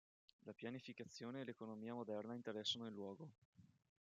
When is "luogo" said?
2.93-3.29